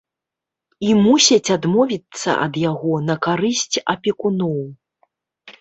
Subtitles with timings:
[0.87, 4.59] І мусяць адмовіцца ад яго на карысць апекуноў.